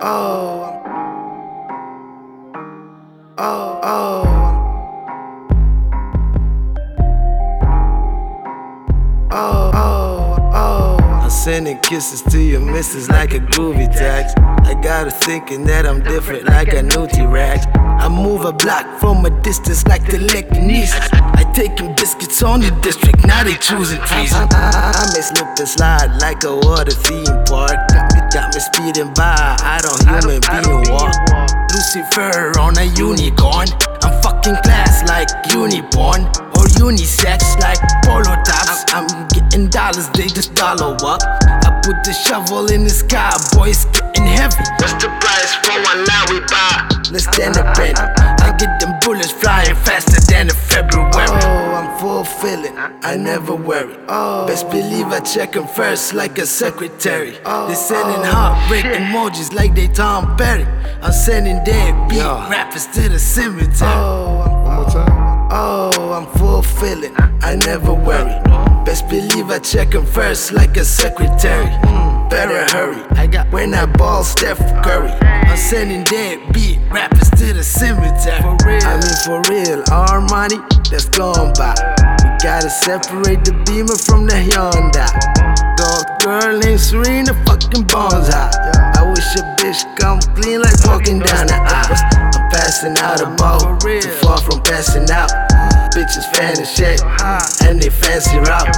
[0.00, 0.80] Oh,
[3.36, 4.24] oh, oh.
[9.30, 10.96] Oh, oh, oh.
[11.02, 14.38] I'm sending kisses to your missus like a groovy text.
[14.38, 17.66] I got her thinking that I'm different like a new T-Rex.
[17.74, 21.08] I move a block from a distance like telekinesis.
[21.12, 24.32] I taking biscuits on the district, now they choosing trees.
[24.32, 27.97] I, I, I may slip and slide like a water theme park.
[28.78, 31.10] Speeding by, I don't human being walk.
[31.74, 33.66] Lucifer on a unicorn.
[34.06, 38.84] I'm fucking class like uniporn or unisex like polo tops.
[38.94, 41.22] I'm, I'm getting dollars, they just dollar up.
[41.42, 44.62] I put the shovel in the sky, boys getting heavy.
[44.78, 46.88] What's the price for one now we buy?
[47.10, 48.27] Let's stand a penny.
[52.48, 52.78] Fulfilling.
[52.78, 53.94] I never worry.
[54.46, 57.32] Best believe I check them first like a secretary.
[57.32, 60.64] They sending heartbreak emojis like they Tom Perry.
[61.02, 63.74] I'm sending dead beat rappers to the cemetery.
[63.82, 65.48] Oh, One more time.
[65.52, 67.14] Oh, I'm fulfilling.
[67.42, 68.40] I never worry.
[68.86, 71.66] Best believe I check him first like a secretary.
[72.30, 73.02] Better hurry.
[73.18, 75.10] I got when I ball Steph Curry.
[75.20, 78.40] I'm sending dead beat rappers to the cemetery.
[78.40, 78.80] For real.
[78.84, 79.84] I mean for real.
[79.90, 80.56] Our money
[80.90, 81.97] that's gone by.
[82.40, 85.10] Gotta separate the Beamer from the Hyundai.
[85.74, 88.30] Gold girl named Serena fucking bones.
[88.30, 91.98] I wish a bitch come clean like walking down the aisle.
[92.14, 95.30] I'm passing out a ball, too far from passing out.
[95.90, 97.02] Bitches fancy shit,
[97.66, 98.70] and they fancy route.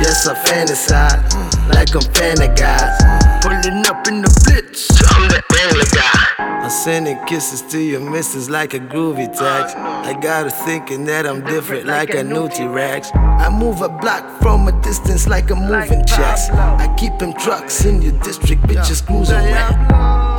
[0.00, 1.20] Yes, I fantasize,
[1.68, 2.08] like I'm
[2.56, 2.96] guys.
[3.44, 4.88] Pulling up in the blitz.
[5.12, 6.41] I'm the Wrangler guy.
[6.82, 9.76] Sending kisses to your missus like a groovy text.
[9.76, 13.12] I got her thinking that I'm different like a new T-Rex.
[13.14, 16.50] I move a block from a distance like a moving checks.
[16.50, 19.92] I keep them trucks in your district, bitches cruising around.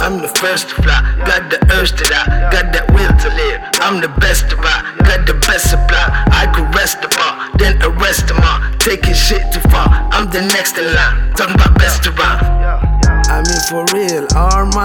[0.04, 3.62] I'm the first to fly, got the urge to die, got that will to live.
[3.80, 6.28] I'm the best to buy, got the best supply.
[6.28, 8.60] I could rest the bar, then arrest them all.
[8.80, 11.32] Taking shit too far, I'm the next in line.
[11.40, 11.80] Talking about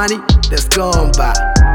[0.08, 1.34] money that's gone by.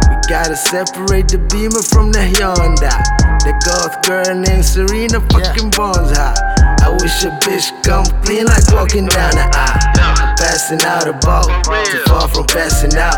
[0.09, 2.97] We gotta separate the Beamer from the Hyundai.
[3.43, 6.35] The goth girl named Serena fucking bones high.
[6.81, 9.79] I wish a bitch come clean like walking down the aisle.
[9.99, 11.45] I'm passing out a ball,
[11.85, 13.17] too far from passing out.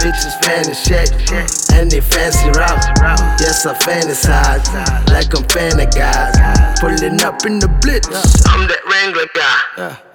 [0.00, 1.10] Bitches fancy shit,
[1.72, 2.84] and they fancy route.
[3.40, 4.66] Yes, I fantasize
[5.10, 5.44] like I'm
[5.86, 6.80] guys.
[6.80, 8.08] Pulling up in the blitz.
[8.46, 9.58] I'm that Wrangler guy.
[9.76, 10.07] Yeah.